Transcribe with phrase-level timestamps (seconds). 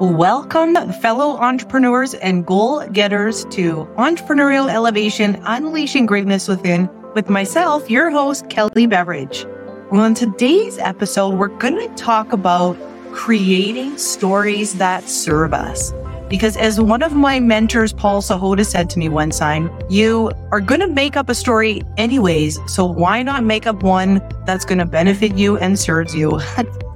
[0.00, 8.08] Welcome, fellow entrepreneurs and goal getters, to Entrepreneurial Elevation Unleashing Greatness Within with myself, your
[8.08, 9.44] host, Kelley Beveridge.
[9.90, 12.76] Well, today's episode, we're going to talk about
[13.10, 15.92] creating stories that serve us.
[16.28, 20.60] Because as one of my mentors, Paul Sahota, said to me one time, you are
[20.60, 22.56] going to make up a story anyways.
[22.72, 26.40] So why not make up one that's going to benefit you and serves you?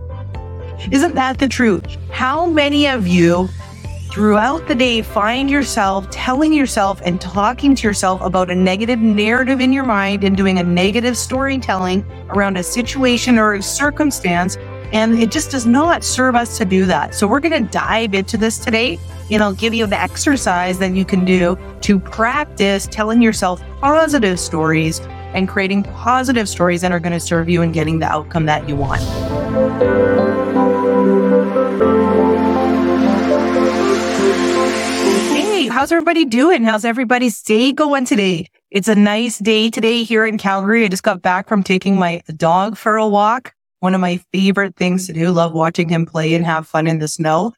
[0.91, 1.97] Isn't that the truth?
[2.11, 3.49] How many of you
[4.11, 9.61] throughout the day find yourself telling yourself and talking to yourself about a negative narrative
[9.61, 14.57] in your mind and doing a negative storytelling around a situation or a circumstance?
[14.93, 17.15] And it just does not serve us to do that.
[17.15, 18.99] So we're going to dive into this today
[19.31, 24.39] and I'll give you the exercise that you can do to practice telling yourself positive
[24.39, 25.01] stories
[25.33, 28.69] and creating positive stories that are going to serve you and getting the outcome that
[28.69, 29.01] you want.
[35.83, 36.63] How's everybody doing?
[36.63, 38.47] How's everybody's day going today?
[38.71, 40.85] It's a nice day today here in Calgary.
[40.85, 43.53] I just got back from taking my dog for a walk.
[43.81, 45.33] One of my favorite things to do.
[45.33, 47.53] Love watching him play and have fun in the snow.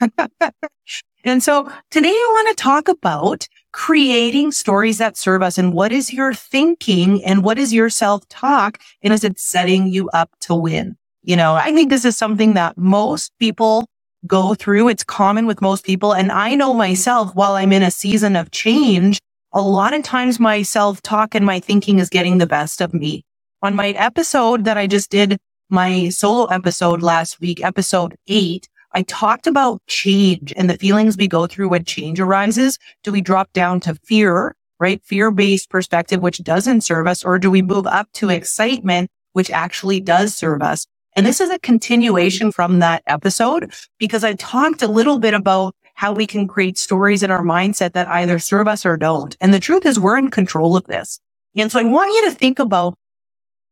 [1.24, 5.90] and so today I want to talk about creating stories that serve us and what
[5.90, 10.30] is your thinking and what is your self talk and is it setting you up
[10.42, 10.96] to win?
[11.24, 13.88] You know, I think this is something that most people
[14.26, 14.88] go through.
[14.88, 16.14] It's common with most people.
[16.14, 19.18] And I know myself while I'm in a season of change,
[19.52, 22.94] a lot of times my self talk and my thinking is getting the best of
[22.94, 23.22] me.
[23.62, 25.38] On my episode that I just did,
[25.70, 31.26] my solo episode last week, episode eight, I talked about change and the feelings we
[31.26, 32.78] go through when change arises.
[33.02, 35.02] Do we drop down to fear, right?
[35.04, 39.50] Fear based perspective, which doesn't serve us, or do we move up to excitement, which
[39.50, 40.86] actually does serve us?
[41.16, 45.74] And this is a continuation from that episode because I talked a little bit about
[45.94, 49.36] how we can create stories in our mindset that either serve us or don't.
[49.40, 51.20] And the truth is we're in control of this.
[51.56, 52.94] And so I want you to think about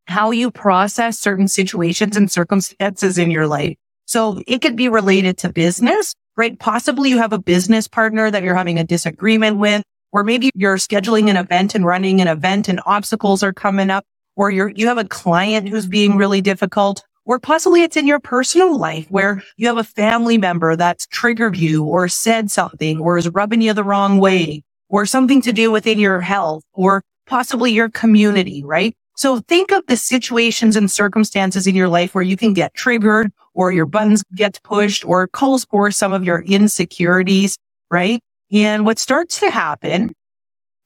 [0.07, 3.77] how you process certain situations and circumstances in your life.
[4.07, 6.57] So it could be related to business, right?
[6.59, 9.83] Possibly you have a business partner that you're having a disagreement with,
[10.13, 14.05] or maybe you're scheduling an event and running an event and obstacles are coming up,
[14.37, 18.21] or you're, you have a client who's being really difficult, or possibly it's in your
[18.21, 23.19] personal life where you have a family member that's triggered you or said something or
[23.19, 27.73] is rubbing you the wrong way or something to do within your health or possibly
[27.73, 28.95] your community, right?
[29.17, 33.33] So think of the situations and circumstances in your life where you can get triggered
[33.55, 37.59] or your buttons get pushed or calls for some of your insecurities,
[37.91, 38.21] right?
[38.51, 40.13] And what starts to happen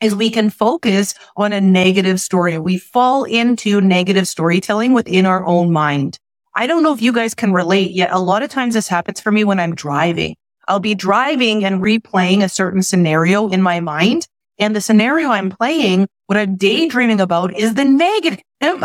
[0.00, 2.58] is we can focus on a negative story.
[2.58, 6.18] We fall into negative storytelling within our own mind.
[6.56, 8.10] I don't know if you guys can relate yet.
[8.10, 10.36] A lot of times this happens for me when I'm driving.
[10.66, 14.26] I'll be driving and replaying a certain scenario in my mind.
[14.58, 18.42] And the scenario I'm playing, what I'm daydreaming about is the negative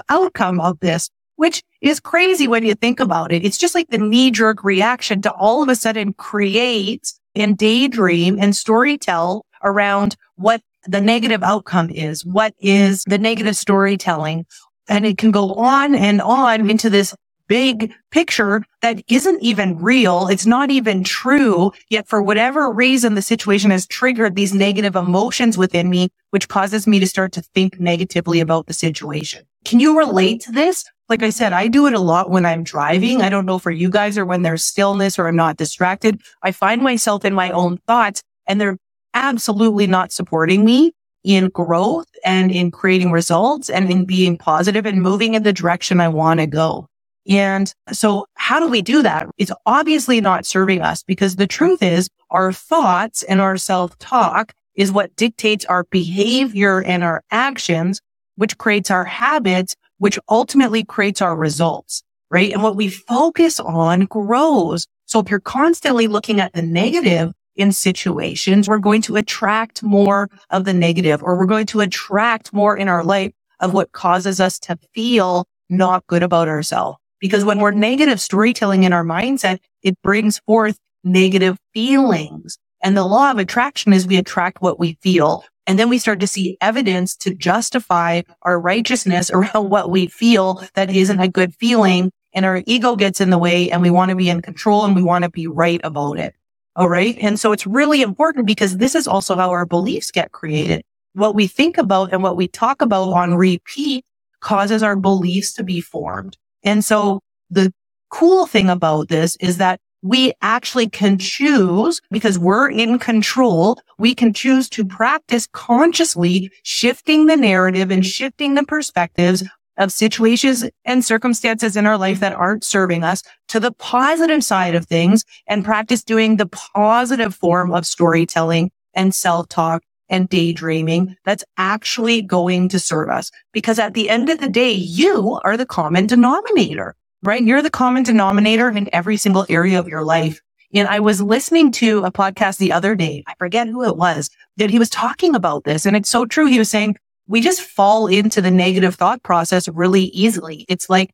[0.09, 3.45] outcome of this, which is crazy when you think about it.
[3.45, 8.37] It's just like the knee jerk reaction to all of a sudden create and daydream
[8.37, 12.25] and storytell around what the negative outcome is.
[12.25, 14.45] What is the negative storytelling?
[14.89, 17.15] And it can go on and on into this
[17.51, 20.29] big picture that isn't even real.
[20.29, 21.73] It's not even true.
[21.89, 26.87] Yet for whatever reason, the situation has triggered these negative emotions within me, which causes
[26.87, 29.43] me to start to think negatively about the situation.
[29.65, 30.85] Can you relate to this?
[31.09, 33.21] Like I said, I do it a lot when I'm driving.
[33.21, 36.21] I don't know for you guys or when there's stillness or I'm not distracted.
[36.41, 38.77] I find myself in my own thoughts and they're
[39.13, 40.93] absolutely not supporting me
[41.25, 45.99] in growth and in creating results and in being positive and moving in the direction
[45.99, 46.87] I want to go.
[47.27, 49.27] And so how do we do that?
[49.37, 54.53] It's obviously not serving us because the truth is our thoughts and our self talk
[54.75, 58.01] is what dictates our behavior and our actions,
[58.35, 62.51] which creates our habits, which ultimately creates our results, right?
[62.51, 64.87] And what we focus on grows.
[65.05, 70.29] So if you're constantly looking at the negative in situations, we're going to attract more
[70.49, 74.39] of the negative or we're going to attract more in our life of what causes
[74.39, 76.97] us to feel not good about ourselves.
[77.21, 82.57] Because when we're negative storytelling in our mindset, it brings forth negative feelings.
[82.83, 85.45] And the law of attraction is we attract what we feel.
[85.67, 90.63] And then we start to see evidence to justify our righteousness around what we feel
[90.75, 92.11] that isn't a good feeling.
[92.33, 94.95] And our ego gets in the way and we want to be in control and
[94.95, 96.35] we want to be right about it.
[96.75, 97.17] All right.
[97.21, 100.81] And so it's really important because this is also how our beliefs get created.
[101.13, 104.05] What we think about and what we talk about on repeat
[104.39, 106.37] causes our beliefs to be formed.
[106.63, 107.73] And so the
[108.09, 113.79] cool thing about this is that we actually can choose because we're in control.
[113.99, 119.43] We can choose to practice consciously shifting the narrative and shifting the perspectives
[119.77, 124.75] of situations and circumstances in our life that aren't serving us to the positive side
[124.75, 131.43] of things and practice doing the positive form of storytelling and self-talk and daydreaming that's
[131.57, 133.31] actually going to serve us.
[133.53, 137.41] Because at the end of the day, you are the common denominator, right?
[137.41, 140.39] You're the common denominator in every single area of your life.
[140.73, 143.23] And I was listening to a podcast the other day.
[143.27, 145.85] I forget who it was that he was talking about this.
[145.85, 146.45] And it's so true.
[146.45, 146.95] He was saying
[147.27, 150.65] we just fall into the negative thought process really easily.
[150.69, 151.11] It's like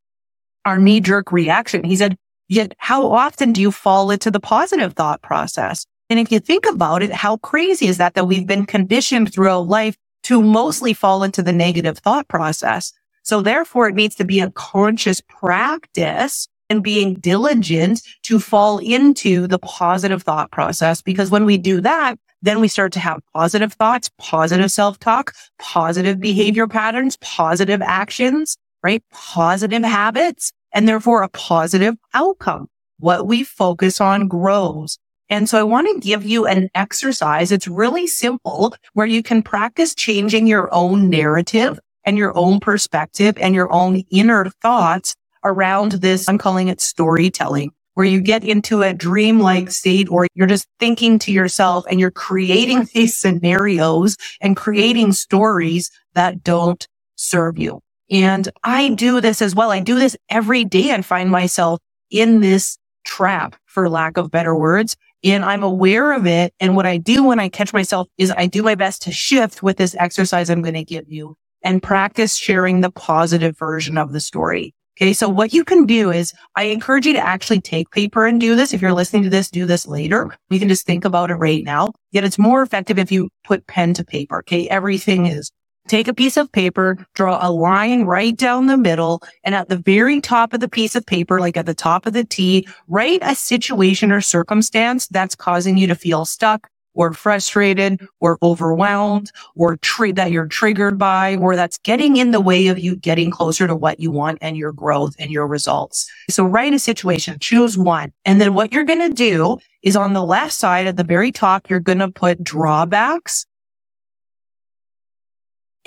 [0.65, 1.83] our knee jerk reaction.
[1.83, 2.17] He said,
[2.47, 5.85] yet how often do you fall into the positive thought process?
[6.09, 9.67] And if you think about it, how crazy is that, that we've been conditioned throughout
[9.67, 12.93] life to mostly fall into the negative thought process.
[13.23, 19.47] So therefore it needs to be a conscious practice and being diligent to fall into
[19.47, 21.01] the positive thought process.
[21.01, 26.19] Because when we do that, then we start to have positive thoughts, positive self-talk, positive
[26.19, 29.03] behavior patterns, positive actions, right?
[29.11, 32.67] Positive habits, and therefore a positive outcome.
[32.99, 34.99] What we focus on grows.
[35.29, 37.51] And so I want to give you an exercise.
[37.51, 43.37] It's really simple where you can practice changing your own narrative and your own perspective
[43.39, 46.29] and your own inner thoughts around this.
[46.29, 51.17] I'm calling it storytelling where you get into a dreamlike state or you're just thinking
[51.17, 57.81] to yourself and you're creating these scenarios and creating stories that don't serve you.
[58.11, 59.71] And I do this as well.
[59.71, 61.79] I do this every day and find myself
[62.11, 64.95] in this trap, for lack of better words.
[65.27, 66.53] And I'm aware of it.
[66.59, 69.61] And what I do when I catch myself is I do my best to shift
[69.61, 74.13] with this exercise I'm going to give you and practice sharing the positive version of
[74.13, 74.73] the story.
[74.99, 75.13] Okay.
[75.13, 78.55] So what you can do is I encourage you to actually take paper and do
[78.55, 78.73] this.
[78.73, 80.35] If you're listening to this, do this later.
[80.49, 81.91] You can just think about it right now.
[82.11, 84.39] Yet it's more effective if you put pen to paper.
[84.39, 84.67] Okay.
[84.69, 85.51] Everything is
[85.87, 89.21] take a piece of paper, draw a line right down the middle.
[89.43, 92.13] And at the very top of the piece of paper, like at the top of
[92.13, 98.05] the T, write a situation or circumstance that's causing you to feel stuck, or frustrated
[98.19, 102.79] or overwhelmed or tr- that you're triggered by or that's getting in the way of
[102.79, 106.11] you getting closer to what you want and your growth and your results.
[106.29, 108.11] So write a situation, choose one.
[108.25, 111.31] And then what you're going to do is on the left side at the very
[111.31, 113.45] top, you're going to put drawbacks.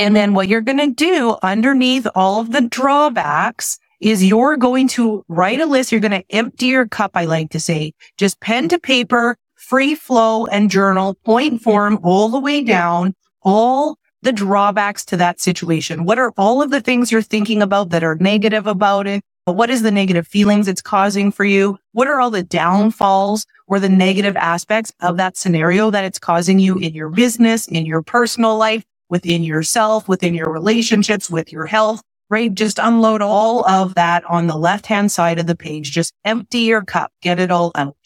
[0.00, 4.88] And then what you're going to do underneath all of the drawbacks is you're going
[4.88, 5.92] to write a list.
[5.92, 7.10] You're going to empty your cup.
[7.14, 12.30] I like to say just pen to paper, free flow and journal point form all
[12.30, 16.06] the way down, all the drawbacks to that situation.
[16.06, 19.22] What are all of the things you're thinking about that are negative about it?
[19.44, 21.76] What is the negative feelings it's causing for you?
[21.92, 26.58] What are all the downfalls or the negative aspects of that scenario that it's causing
[26.58, 31.66] you in your business, in your personal life, within yourself, within your relationships, with your
[31.66, 32.54] health, right?
[32.54, 35.90] Just unload all of that on the left hand side of the page.
[35.90, 37.96] Just empty your cup, get it all out.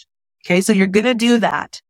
[0.45, 0.61] Okay.
[0.61, 1.81] So you're going to do that.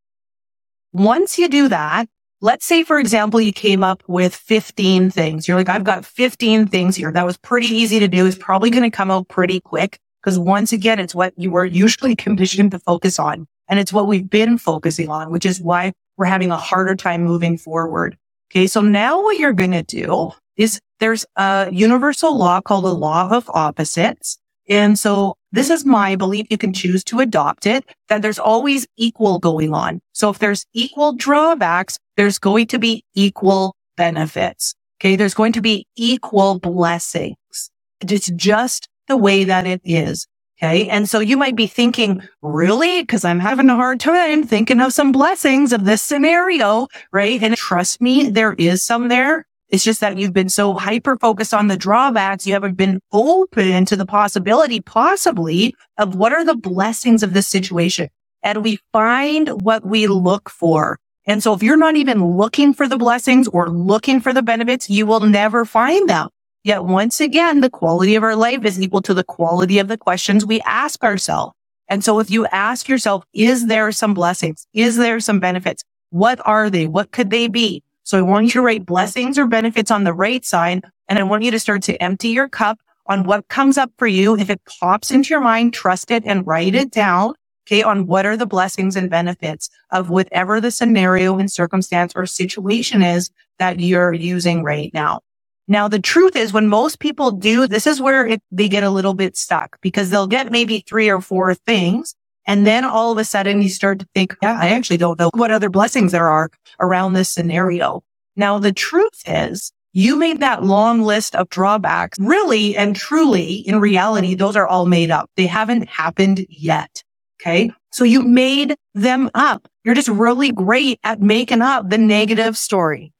[0.92, 2.08] Once you do that,
[2.40, 5.48] let's say, for example, you came up with 15 things.
[5.48, 7.10] You're like, I've got 15 things here.
[7.10, 8.26] That was pretty easy to do.
[8.26, 11.64] It's probably going to come out pretty quick because once again, it's what you were
[11.64, 13.46] usually conditioned to focus on.
[13.68, 17.24] And it's what we've been focusing on, which is why we're having a harder time
[17.24, 18.16] moving forward.
[18.54, 18.66] Okay.
[18.68, 23.28] So now what you're going to do is there's a universal law called the law
[23.30, 24.38] of opposites.
[24.68, 26.46] And so this is my belief.
[26.50, 30.00] You can choose to adopt it that there's always equal going on.
[30.12, 34.74] So if there's equal drawbacks, there's going to be equal benefits.
[35.00, 35.16] Okay.
[35.16, 37.70] There's going to be equal blessings.
[38.00, 40.26] It's just the way that it is.
[40.58, 40.88] Okay.
[40.88, 43.04] And so you might be thinking, really?
[43.06, 46.86] Cause I'm having a hard time thinking of some blessings of this scenario.
[47.12, 47.42] Right.
[47.42, 49.46] And trust me, there is some there.
[49.68, 52.46] It's just that you've been so hyper focused on the drawbacks.
[52.46, 57.48] You haven't been open to the possibility, possibly, of what are the blessings of this
[57.48, 58.08] situation.
[58.44, 60.98] And we find what we look for.
[61.26, 64.90] And so if you're not even looking for the blessings or looking for the benefits,
[64.90, 66.28] you will never find them.
[66.64, 69.98] Yet once again, the quality of our life is equal to the quality of the
[69.98, 71.52] questions we ask ourselves.
[71.88, 74.66] And so if you ask yourself, is there some blessings?
[74.72, 75.84] Is there some benefits?
[76.08, 76.86] What are they?
[76.86, 77.82] What could they be?
[78.04, 80.84] So I want you to write blessings or benefits on the right side.
[81.06, 84.06] And I want you to start to empty your cup on what comes up for
[84.06, 84.34] you.
[84.34, 87.34] If it pops into your mind, trust it and write it down.
[87.66, 87.82] Okay.
[87.82, 93.02] On what are the blessings and benefits of whatever the scenario and circumstance or situation
[93.02, 95.20] is that you're using right now.
[95.66, 98.90] Now, the truth is when most people do, this is where it, they get a
[98.90, 102.14] little bit stuck because they'll get maybe three or four things
[102.46, 105.30] And then all of a sudden you start to think, yeah, I actually don't know
[105.34, 108.02] what other blessings there are around this scenario.
[108.36, 112.18] Now, the truth is you made that long list of drawbacks.
[112.20, 115.30] Really and truly, in reality, those are all made up.
[115.36, 117.02] They haven't happened yet.
[117.40, 117.70] Okay.
[117.92, 119.68] So you made them up.
[119.84, 123.13] You're just really great at making up the negative story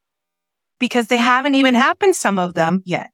[0.79, 3.11] because they haven't even happened, some of them yet.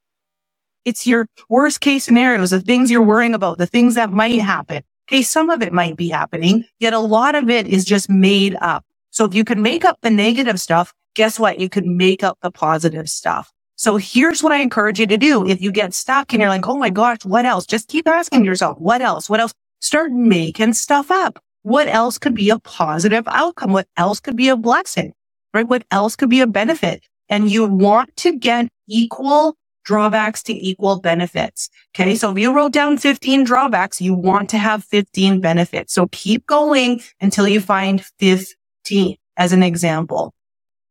[0.84, 4.84] It's your worst case scenarios, the things you're worrying about, the things that might happen.
[5.10, 5.22] Okay.
[5.22, 8.84] Some of it might be happening, yet a lot of it is just made up.
[9.12, 11.60] So if you can make up the negative stuff, guess what?
[11.60, 13.52] You can make up the positive stuff.
[13.76, 15.48] So here's what I encourage you to do.
[15.48, 17.66] If you get stuck and you're like, Oh my gosh, what else?
[17.66, 19.30] Just keep asking yourself, what else?
[19.30, 19.54] What else?
[19.82, 21.40] Start making stuff up.
[21.64, 23.72] What else could be a positive outcome?
[23.74, 25.14] What else could be a blessing?
[25.54, 25.68] Right?
[25.68, 27.04] What else could be a benefit?
[27.32, 31.70] And you want to get equal drawbacks to equal benefits.
[31.96, 32.16] Okay.
[32.16, 35.94] So if you wrote down 15 drawbacks, you want to have 15 benefits.
[35.94, 40.34] So keep going until you find 15 as an example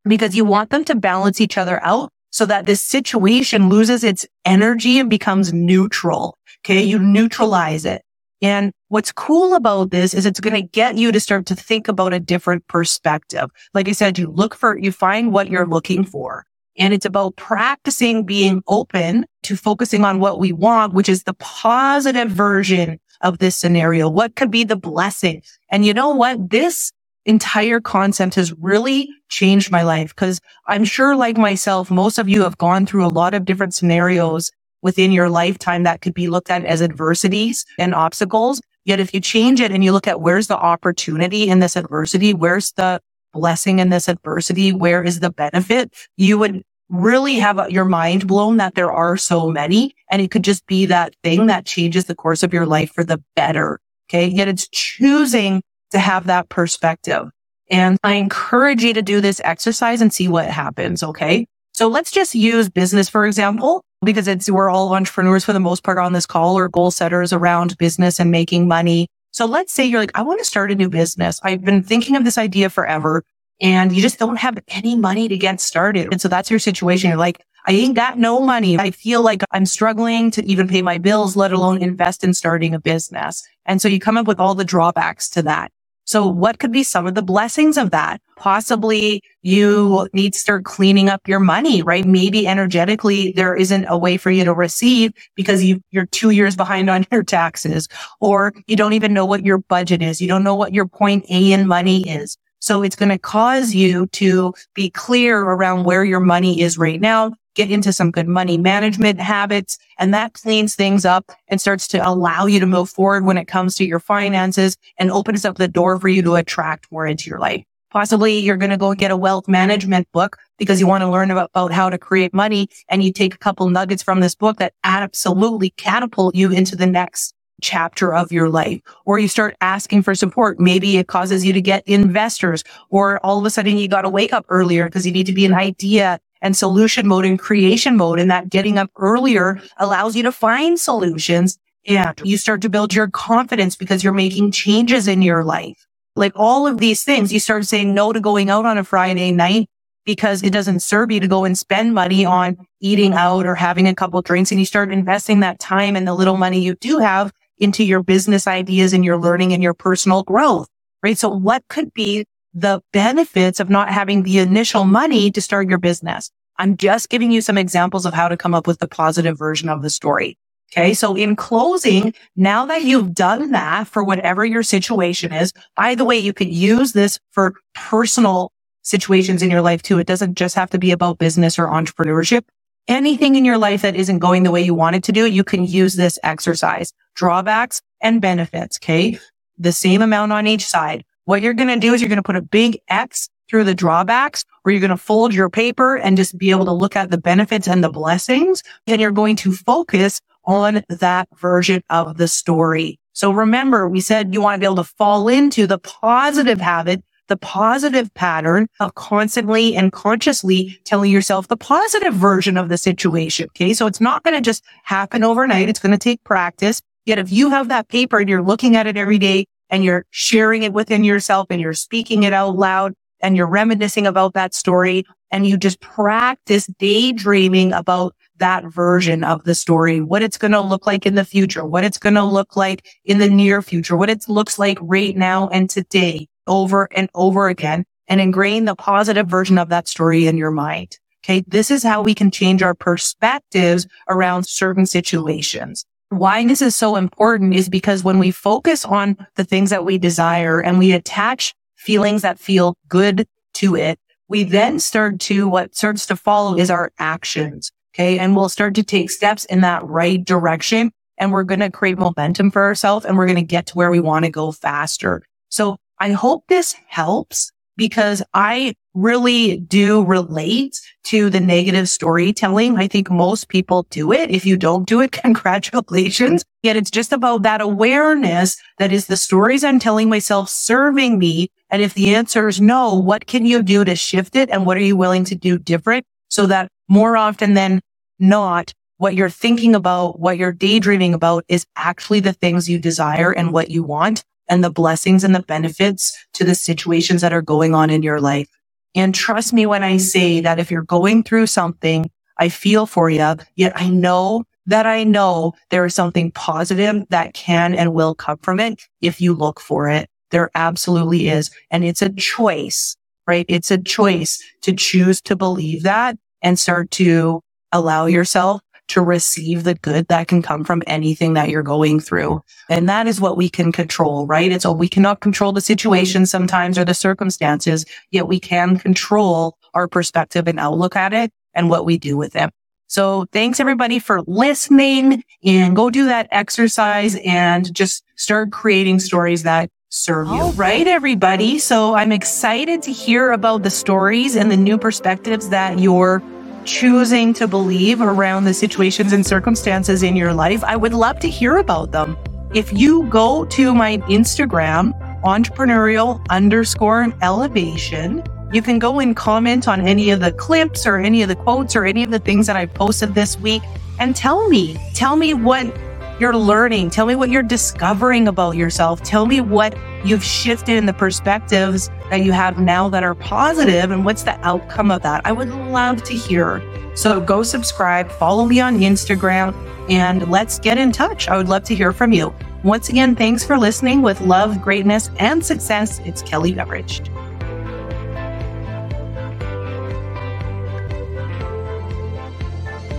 [0.04, 4.26] because you want them to balance each other out so that this situation loses its
[4.44, 6.36] energy and becomes neutral.
[6.64, 6.82] Okay.
[6.82, 8.02] You neutralize it.
[8.42, 11.86] And what's cool about this is it's going to get you to start to think
[11.86, 13.48] about a different perspective.
[13.72, 16.44] Like I said, you look for, you find what you're looking for.
[16.76, 21.34] And it's about practicing being open to focusing on what we want, which is the
[21.34, 24.08] positive version of this scenario.
[24.08, 25.42] What could be the blessing?
[25.70, 26.50] And you know what?
[26.50, 26.90] This
[27.26, 32.42] entire concept has really changed my life because I'm sure like myself, most of you
[32.42, 34.50] have gone through a lot of different scenarios
[34.82, 38.60] within your lifetime that could be looked at as adversities and obstacles.
[38.90, 42.34] Yet if you change it and you look at where's the opportunity in this adversity,
[42.34, 43.00] where's the
[43.32, 48.56] blessing in this adversity, where is the benefit, you would really have your mind blown
[48.56, 49.94] that there are so many.
[50.10, 53.04] And it could just be that thing that changes the course of your life for
[53.04, 53.78] the better.
[54.08, 54.26] Okay.
[54.26, 57.30] Yet it's choosing to have that perspective.
[57.70, 61.04] And I encourage you to do this exercise and see what happens.
[61.04, 61.46] Okay.
[61.74, 65.82] So let's just use business, for example, because it's, we're all entrepreneurs for the most
[65.82, 69.08] part on this call or goal setters around business and making money.
[69.32, 71.38] So let's say you're like, I want to start a new business.
[71.42, 73.24] I've been thinking of this idea forever
[73.60, 76.08] and you just don't have any money to get started.
[76.10, 77.10] And so that's your situation.
[77.10, 78.78] You're like, I ain't got no money.
[78.78, 82.74] I feel like I'm struggling to even pay my bills, let alone invest in starting
[82.74, 83.46] a business.
[83.66, 85.70] And so you come up with all the drawbacks to that.
[86.10, 88.20] So what could be some of the blessings of that?
[88.34, 92.04] Possibly you need to start cleaning up your money, right?
[92.04, 96.56] Maybe energetically there isn't a way for you to receive because you, you're two years
[96.56, 97.86] behind on your taxes
[98.18, 100.20] or you don't even know what your budget is.
[100.20, 102.36] You don't know what your point A in money is.
[102.60, 107.00] So it's going to cause you to be clear around where your money is right
[107.00, 111.88] now, get into some good money management habits, and that cleans things up and starts
[111.88, 115.56] to allow you to move forward when it comes to your finances and opens up
[115.56, 117.64] the door for you to attract more into your life.
[117.90, 121.30] Possibly you're going to go get a wealth management book because you want to learn
[121.30, 124.58] about, about how to create money and you take a couple nuggets from this book
[124.58, 130.02] that absolutely catapult you into the next chapter of your life, or you start asking
[130.02, 130.58] for support.
[130.58, 134.08] Maybe it causes you to get investors, or all of a sudden you got to
[134.08, 137.96] wake up earlier because you need to be in idea and solution mode and creation
[137.96, 138.18] mode.
[138.18, 142.94] And that getting up earlier allows you to find solutions and you start to build
[142.94, 145.86] your confidence because you're making changes in your life.
[146.16, 149.32] Like all of these things, you start saying no to going out on a Friday
[149.32, 149.68] night
[150.04, 153.86] because it doesn't serve you to go and spend money on eating out or having
[153.86, 156.98] a couple drinks and you start investing that time and the little money you do
[156.98, 160.68] have into your business ideas and your learning and your personal growth,
[161.02, 161.18] right?
[161.18, 165.78] So what could be the benefits of not having the initial money to start your
[165.78, 166.30] business?
[166.58, 169.68] I'm just giving you some examples of how to come up with the positive version
[169.68, 170.36] of the story.
[170.72, 170.94] Okay.
[170.94, 176.04] So in closing, now that you've done that for whatever your situation is, by the
[176.04, 178.52] way, you could use this for personal
[178.82, 179.98] situations in your life too.
[179.98, 182.42] It doesn't just have to be about business or entrepreneurship
[182.90, 185.44] anything in your life that isn't going the way you want it to do, you
[185.44, 188.78] can use this exercise, drawbacks and benefits.
[188.78, 189.18] Okay.
[189.58, 191.04] The same amount on each side.
[191.24, 193.74] What you're going to do is you're going to put a big X through the
[193.74, 197.10] drawbacks or you're going to fold your paper and just be able to look at
[197.10, 198.62] the benefits and the blessings.
[198.86, 202.98] And you're going to focus on that version of the story.
[203.12, 207.02] So remember, we said you want to be able to fall into the positive habit
[207.30, 213.46] the positive pattern of constantly and consciously telling yourself the positive version of the situation.
[213.50, 213.72] Okay.
[213.72, 215.68] So it's not going to just happen overnight.
[215.68, 216.82] It's going to take practice.
[217.10, 220.06] Yet if you have that paper and you're looking at it every day and you're
[220.10, 224.54] sharing it within yourself and you're speaking it out loud and you're reminiscing about that
[224.54, 230.52] story and you just practice daydreaming about that version of the story, what it's going
[230.52, 233.60] to look like in the future, what it's going to look like in the near
[233.60, 238.66] future, what it looks like right now and today over and over again and ingrain
[238.66, 240.96] the positive version of that story in your mind.
[241.24, 241.42] Okay.
[241.48, 245.84] This is how we can change our perspectives around certain situations.
[246.10, 249.96] Why this is so important is because when we focus on the things that we
[249.96, 253.98] desire and we attach feelings that feel good to it,
[254.28, 257.70] we then start to, what starts to follow is our actions.
[257.94, 258.18] Okay.
[258.18, 261.98] And we'll start to take steps in that right direction and we're going to create
[261.98, 265.22] momentum for ourselves and we're going to get to where we want to go faster.
[265.48, 272.76] So I hope this helps because I really do relate to the negative storytelling.
[272.76, 274.30] I think most people do it.
[274.30, 276.44] If you don't do it, congratulations.
[276.62, 281.48] Yet it's just about that awareness that is the stories I'm telling myself serving me.
[281.70, 284.50] And if the answer is no, what can you do to shift it?
[284.50, 287.80] And what are you willing to do different so that more often than
[288.18, 293.30] not, what you're thinking about, what you're daydreaming about is actually the things you desire
[293.32, 297.40] and what you want and the blessings and the benefits to the situations that are
[297.40, 298.48] going on in your life.
[298.94, 303.10] And trust me when I say that if you're going through something, I feel for
[303.10, 308.14] you, yet I know that I know there is something positive that can and will
[308.14, 310.08] come from it if you look for it.
[310.30, 311.50] There absolutely is.
[311.70, 313.44] And it's a choice, right?
[313.48, 317.42] It's a choice to choose to believe that and start to
[317.72, 322.42] allow yourself to receive the good that can come from anything that you're going through.
[322.68, 324.50] And that is what we can control, right?
[324.50, 329.56] It's all we cannot control the situation sometimes or the circumstances, yet we can control
[329.74, 332.50] our perspective and outlook at it and what we do with it.
[332.88, 339.44] So thanks everybody for listening and go do that exercise and just start creating stories
[339.44, 340.34] that serve you.
[340.34, 341.60] All right, everybody.
[341.60, 346.20] So I'm excited to hear about the stories and the new perspectives that you're
[346.64, 351.28] choosing to believe around the situations and circumstances in your life, I would love to
[351.28, 352.16] hear about them.
[352.54, 359.80] If you go to my Instagram, entrepreneurial underscore elevation, you can go and comment on
[359.80, 362.56] any of the clips or any of the quotes or any of the things that
[362.56, 363.62] I posted this week
[364.00, 365.72] and tell me, tell me what
[366.20, 366.90] you're learning.
[366.90, 369.02] Tell me what you're discovering about yourself.
[369.02, 373.90] Tell me what you've shifted in the perspectives that you have now that are positive
[373.90, 375.22] and what's the outcome of that.
[375.24, 376.62] I would love to hear.
[376.96, 379.54] So go subscribe, follow me on Instagram,
[379.90, 381.28] and let's get in touch.
[381.28, 382.34] I would love to hear from you.
[382.62, 386.00] Once again, thanks for listening with love, greatness, and success.
[386.00, 387.02] It's Kelley Beveridge.